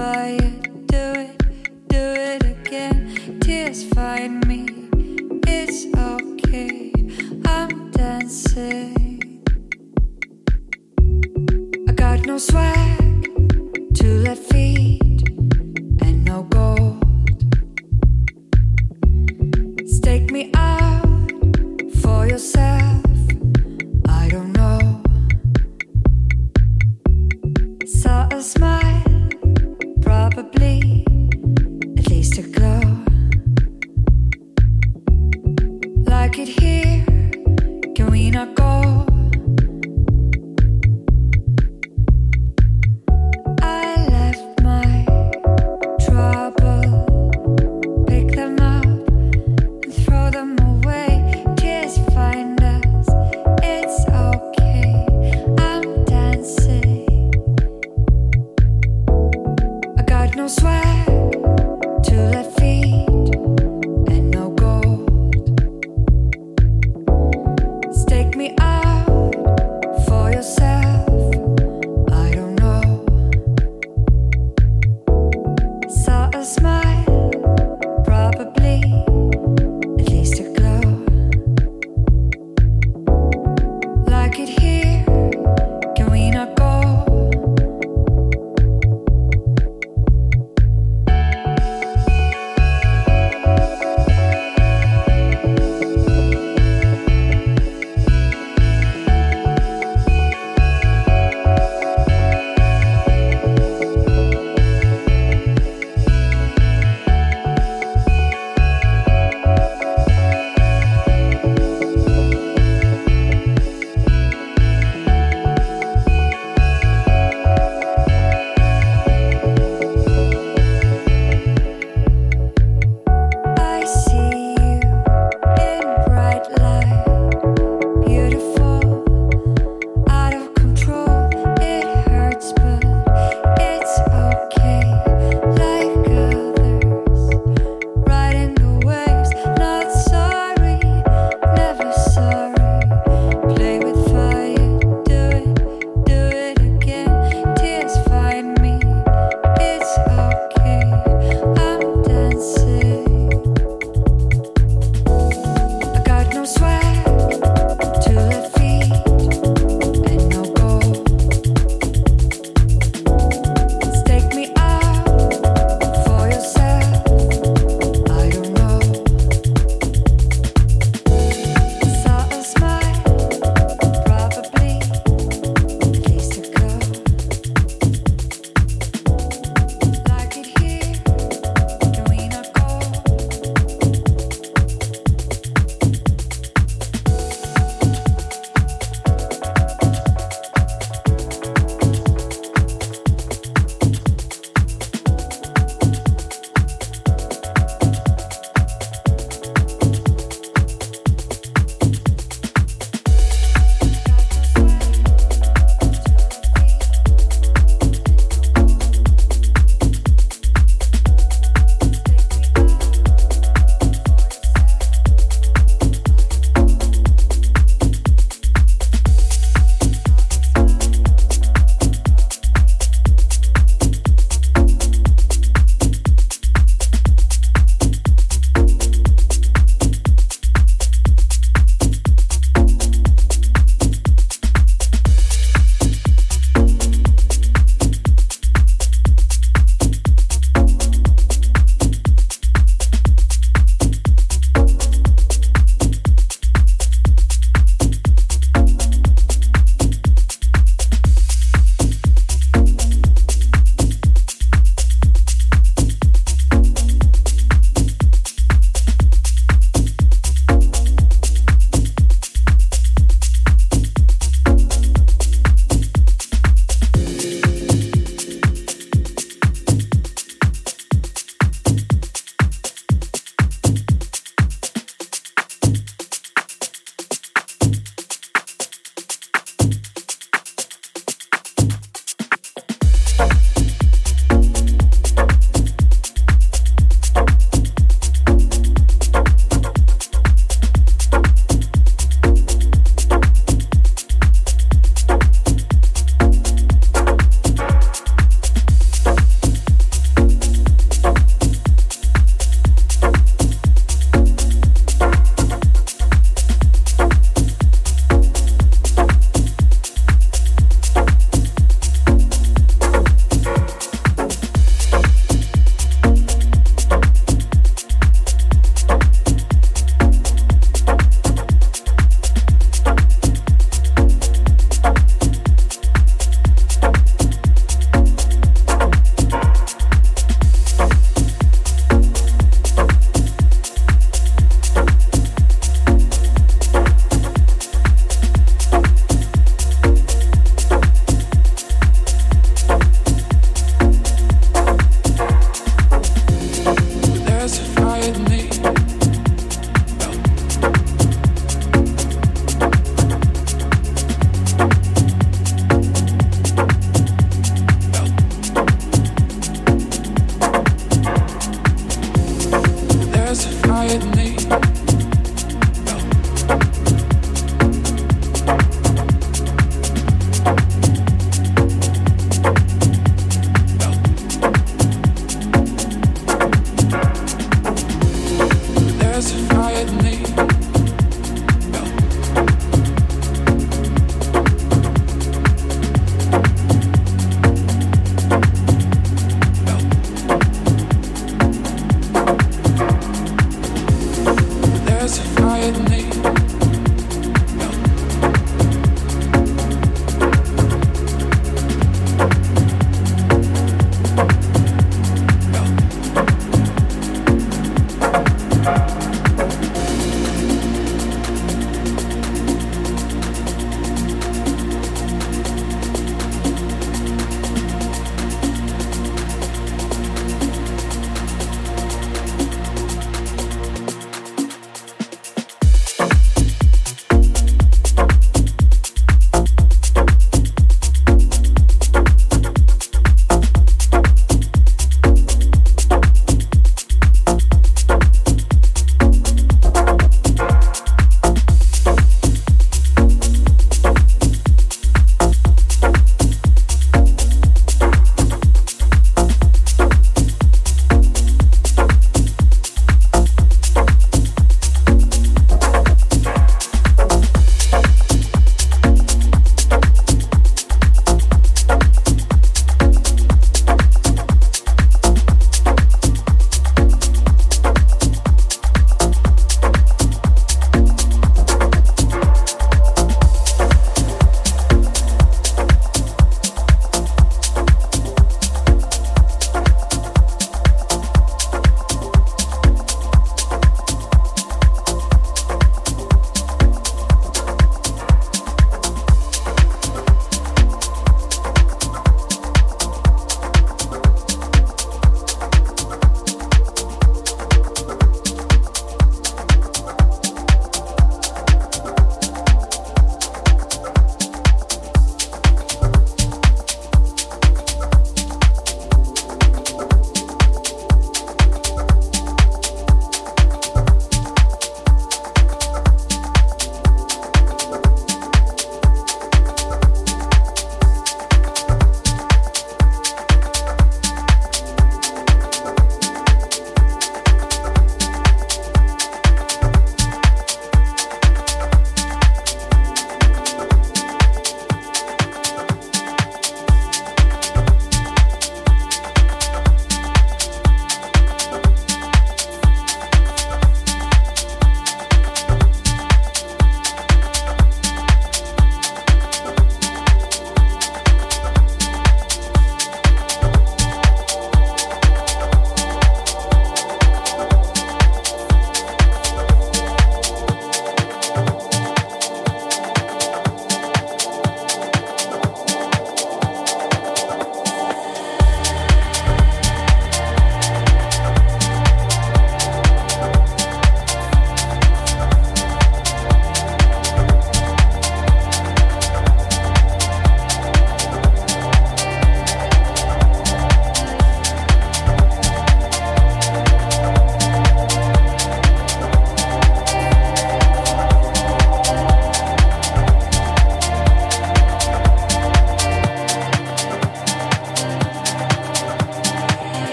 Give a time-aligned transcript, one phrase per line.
[0.00, 0.59] fire,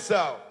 [0.00, 0.49] Check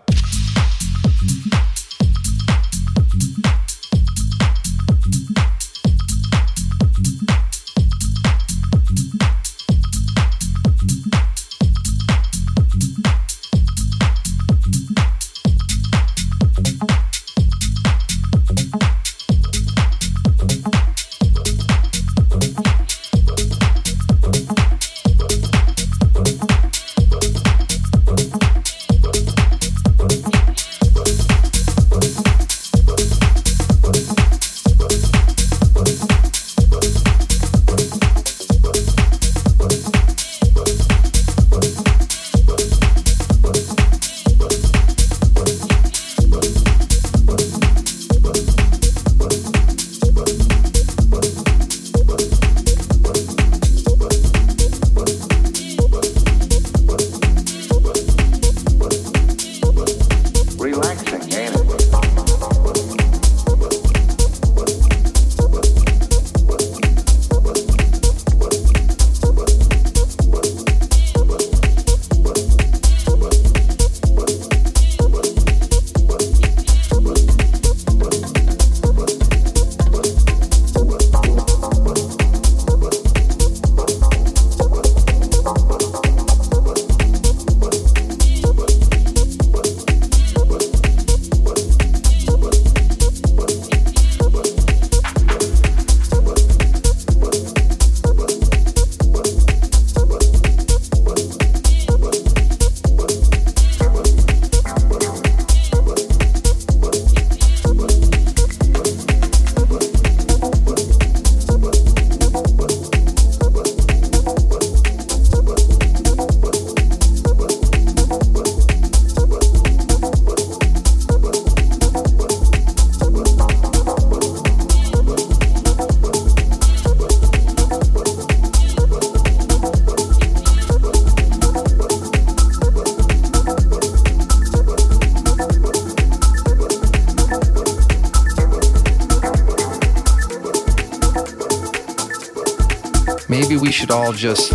[144.20, 144.52] just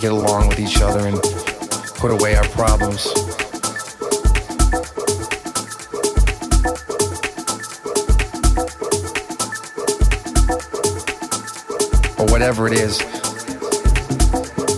[0.00, 1.20] get along with each other and
[1.96, 3.06] put away our problems.
[12.18, 13.00] Or whatever it is,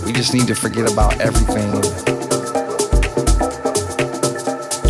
[0.05, 1.71] we just need to forget about everything.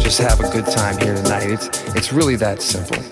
[0.02, 1.52] Just have a good time here tonight.
[1.52, 3.09] It's, it's really that simple.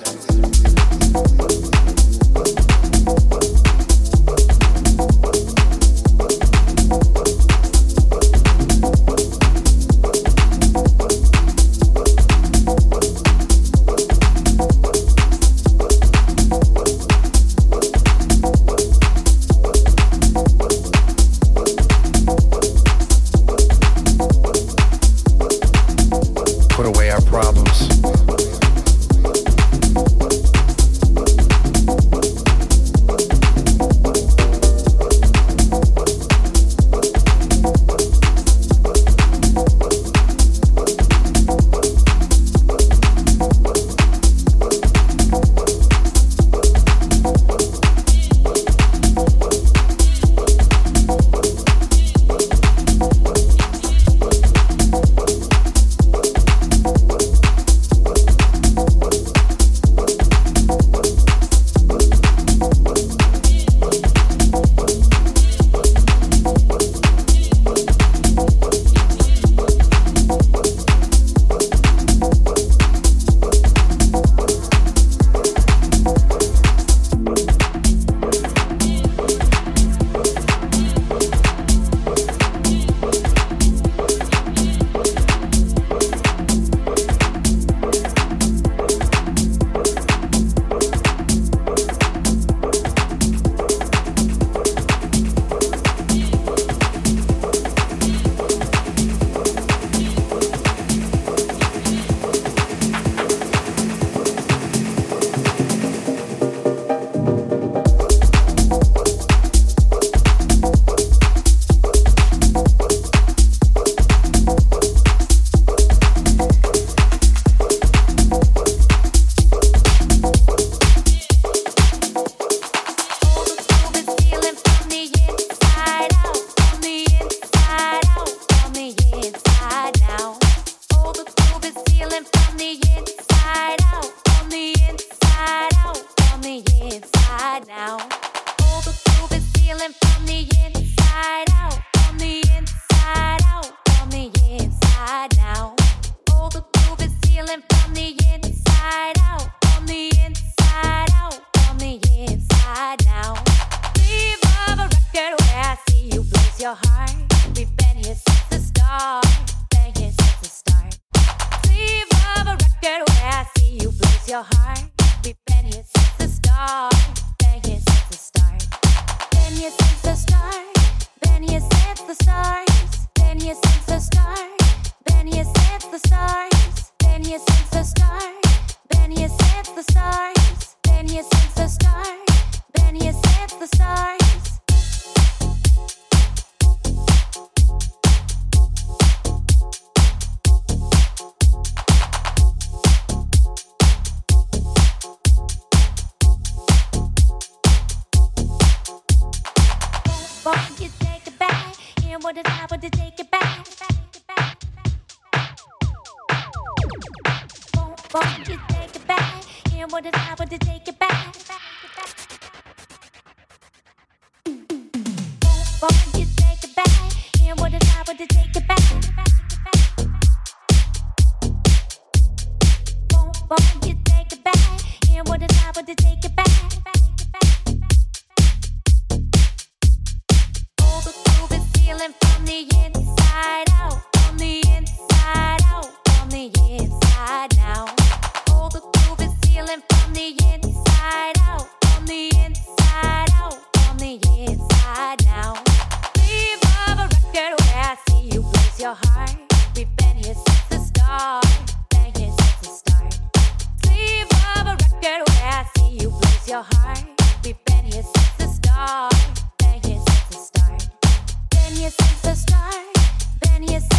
[156.86, 157.27] high.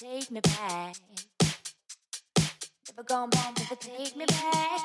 [0.00, 0.96] take me back.
[2.88, 3.28] Never gone
[3.58, 4.79] never take me back.